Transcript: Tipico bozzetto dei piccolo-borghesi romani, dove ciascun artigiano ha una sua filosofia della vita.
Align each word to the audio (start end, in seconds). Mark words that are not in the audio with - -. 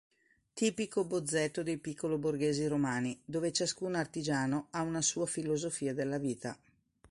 Tipico 0.55 1.05
bozzetto 1.05 1.61
dei 1.61 1.77
piccolo-borghesi 1.77 2.65
romani, 2.67 3.21
dove 3.23 3.51
ciascun 3.53 3.93
artigiano 3.93 4.69
ha 4.71 4.81
una 4.81 5.03
sua 5.03 5.27
filosofia 5.27 5.93
della 5.93 6.17
vita. 6.17 6.57